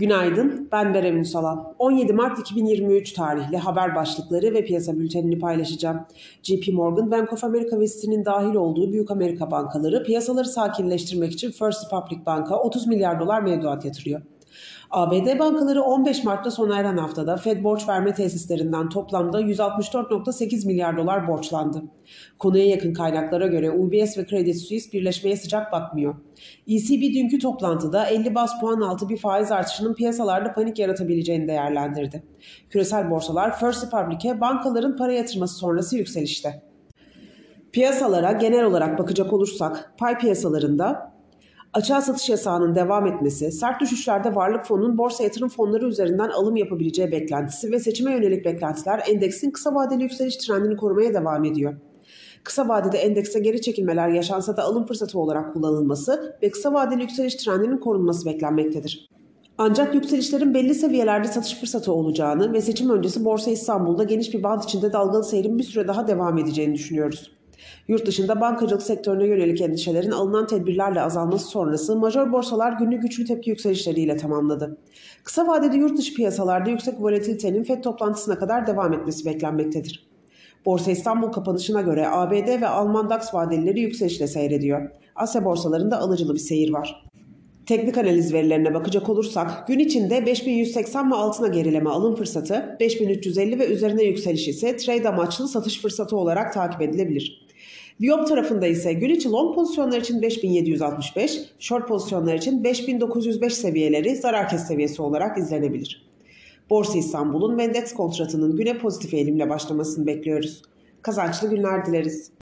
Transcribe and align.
Günaydın, 0.00 0.68
ben 0.72 0.94
Berem 0.94 1.16
Ünsalan. 1.16 1.74
17 1.78 2.12
Mart 2.12 2.38
2023 2.38 3.12
tarihli 3.12 3.56
haber 3.56 3.94
başlıkları 3.94 4.54
ve 4.54 4.64
piyasa 4.64 4.98
bültenini 4.98 5.38
paylaşacağım. 5.38 6.00
JP 6.42 6.72
Morgan, 6.72 7.10
Bank 7.10 7.32
of 7.32 7.44
America 7.44 7.80
ve 7.80 8.24
dahil 8.24 8.54
olduğu 8.54 8.92
büyük 8.92 9.10
Amerika 9.10 9.50
bankaları 9.50 10.04
piyasaları 10.04 10.48
sakinleştirmek 10.48 11.32
için 11.32 11.50
First 11.50 11.84
Republic 11.86 12.26
Bank'a 12.26 12.56
30 12.56 12.86
milyar 12.86 13.20
dolar 13.20 13.42
mevduat 13.42 13.84
yatırıyor. 13.84 14.22
ABD 14.90 15.38
bankaları 15.38 15.82
15 15.82 16.24
Mart'ta 16.24 16.50
sona 16.50 16.78
eren 16.78 16.96
haftada 16.96 17.36
Fed 17.36 17.64
borç 17.64 17.88
verme 17.88 18.14
tesislerinden 18.14 18.88
toplamda 18.88 19.40
164.8 19.40 20.66
milyar 20.66 20.96
dolar 20.96 21.28
borçlandı. 21.28 21.82
Konuya 22.38 22.66
yakın 22.66 22.92
kaynaklara 22.92 23.46
göre 23.46 23.70
UBS 23.70 24.18
ve 24.18 24.26
Credit 24.26 24.56
Suisse 24.56 24.92
birleşmeye 24.92 25.36
sıcak 25.36 25.72
bakmıyor. 25.72 26.14
ECB 26.68 27.14
dünkü 27.14 27.38
toplantıda 27.38 28.06
50 28.06 28.34
bas 28.34 28.60
puan 28.60 28.80
altı 28.80 29.08
bir 29.08 29.16
faiz 29.16 29.52
artışının 29.52 29.94
piyasalarda 29.94 30.52
panik 30.52 30.78
yaratabileceğini 30.78 31.48
değerlendirdi. 31.48 32.22
Küresel 32.70 33.10
borsalar 33.10 33.58
First 33.58 33.86
Republic'e 33.86 34.40
bankaların 34.40 34.96
para 34.96 35.12
yatırması 35.12 35.54
sonrası 35.54 35.96
yükselişte. 35.96 36.62
Piyasalara 37.72 38.32
genel 38.32 38.64
olarak 38.64 38.98
bakacak 38.98 39.32
olursak 39.32 39.92
pay 39.98 40.18
piyasalarında 40.18 41.12
Açığa 41.74 42.00
satış 42.00 42.28
yasağının 42.28 42.74
devam 42.74 43.06
etmesi, 43.06 43.52
sert 43.52 43.80
düşüşlerde 43.80 44.34
varlık 44.34 44.64
fonunun 44.64 44.98
borsa 44.98 45.24
yatırım 45.24 45.48
fonları 45.48 45.86
üzerinden 45.86 46.28
alım 46.28 46.56
yapabileceği 46.56 47.12
beklentisi 47.12 47.72
ve 47.72 47.78
seçime 47.78 48.12
yönelik 48.12 48.44
beklentiler 48.44 49.02
endeksin 49.08 49.50
kısa 49.50 49.74
vadeli 49.74 50.02
yükseliş 50.02 50.36
trendini 50.36 50.76
korumaya 50.76 51.14
devam 51.14 51.44
ediyor. 51.44 51.74
Kısa 52.44 52.68
vadede 52.68 52.98
endekse 52.98 53.40
geri 53.40 53.60
çekilmeler 53.60 54.08
yaşansa 54.08 54.56
da 54.56 54.62
alım 54.62 54.86
fırsatı 54.86 55.18
olarak 55.18 55.54
kullanılması 55.54 56.36
ve 56.42 56.50
kısa 56.50 56.72
vadeli 56.72 57.02
yükseliş 57.02 57.34
trendinin 57.34 57.78
korunması 57.78 58.26
beklenmektedir. 58.26 59.08
Ancak 59.58 59.94
yükselişlerin 59.94 60.54
belli 60.54 60.74
seviyelerde 60.74 61.28
satış 61.28 61.60
fırsatı 61.60 61.92
olacağını 61.92 62.52
ve 62.52 62.60
seçim 62.60 62.90
öncesi 62.90 63.24
Borsa 63.24 63.50
İstanbul'da 63.50 64.04
geniş 64.04 64.34
bir 64.34 64.42
band 64.42 64.62
içinde 64.62 64.92
dalgalı 64.92 65.24
seyrin 65.24 65.58
bir 65.58 65.64
süre 65.64 65.88
daha 65.88 66.08
devam 66.08 66.38
edeceğini 66.38 66.74
düşünüyoruz. 66.74 67.39
Yurt 67.88 68.06
dışında 68.06 68.40
bankacılık 68.40 68.82
sektörüne 68.82 69.26
yönelik 69.26 69.60
endişelerin 69.60 70.10
alınan 70.10 70.46
tedbirlerle 70.46 71.00
azalması 71.00 71.46
sonrası 71.46 71.96
major 71.96 72.32
borsalar 72.32 72.72
günü 72.72 73.00
güçlü 73.00 73.24
tepki 73.24 73.50
yükselişleriyle 73.50 74.16
tamamladı. 74.16 74.78
Kısa 75.24 75.46
vadede 75.46 75.76
yurt 75.76 75.98
dışı 75.98 76.14
piyasalarda 76.14 76.70
yüksek 76.70 77.00
volatilitenin 77.00 77.64
FED 77.64 77.82
toplantısına 77.82 78.38
kadar 78.38 78.66
devam 78.66 78.92
etmesi 78.92 79.26
beklenmektedir. 79.26 80.10
Borsa 80.66 80.90
İstanbul 80.90 81.32
kapanışına 81.32 81.80
göre 81.80 82.08
ABD 82.08 82.60
ve 82.60 82.68
Alman 82.68 83.10
DAX 83.10 83.34
vadelileri 83.34 83.80
yükselişle 83.80 84.26
seyrediyor. 84.26 84.90
Asya 85.16 85.44
borsalarında 85.44 85.98
alıcılı 85.98 86.34
bir 86.34 86.38
seyir 86.38 86.72
var. 86.72 87.10
Teknik 87.66 87.98
analiz 87.98 88.32
verilerine 88.32 88.74
bakacak 88.74 89.08
olursak 89.08 89.68
gün 89.68 89.78
içinde 89.78 90.26
5180 90.26 91.10
ve 91.10 91.14
altına 91.14 91.48
gerileme 91.48 91.90
alım 91.90 92.16
fırsatı, 92.16 92.76
5350 92.80 93.58
ve 93.58 93.66
üzerine 93.66 94.02
yükseliş 94.02 94.48
ise 94.48 94.76
trade 94.76 95.08
amaçlı 95.08 95.48
satış 95.48 95.80
fırsatı 95.82 96.16
olarak 96.16 96.54
takip 96.54 96.82
edilebilir. 96.82 97.46
Viyop 98.00 98.28
tarafında 98.28 98.66
ise 98.66 98.92
gün 98.92 99.08
içi 99.08 99.30
long 99.30 99.54
pozisyonlar 99.54 100.00
için 100.00 100.22
5765, 100.22 101.40
short 101.58 101.88
pozisyonlar 101.88 102.34
için 102.34 102.64
5905 102.64 103.54
seviyeleri 103.54 104.16
zarar 104.16 104.48
kes 104.48 104.66
seviyesi 104.66 105.02
olarak 105.02 105.38
izlenebilir. 105.38 106.10
Borsa 106.70 106.98
İstanbul'un 106.98 107.58
Vendex 107.58 107.94
kontratının 107.94 108.56
güne 108.56 108.78
pozitif 108.78 109.14
eğilimle 109.14 109.48
başlamasını 109.48 110.06
bekliyoruz. 110.06 110.62
Kazançlı 111.02 111.50
günler 111.50 111.86
dileriz. 111.86 112.30